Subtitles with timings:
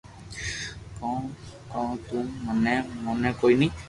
[0.97, 1.19] ڪون
[1.71, 3.67] ڪو تو تو موني ڪوئي ني